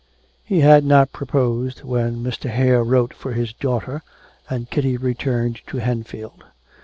He 0.43 0.61
had 0.61 0.83
not 0.83 1.11
proposed 1.13 1.83
when 1.83 2.23
Mr. 2.23 2.49
Hare 2.49 2.83
wrote 2.83 3.13
for 3.13 3.33
his 3.33 3.53
daughter, 3.53 4.01
and 4.49 4.67
Kitty 4.67 4.97
returned 4.97 5.57
to 5.67 5.77
Henfield. 5.77 6.41